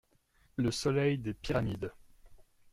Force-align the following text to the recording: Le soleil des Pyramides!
Le 0.55 0.71
soleil 0.71 1.19
des 1.19 1.35
Pyramides! 1.35 1.91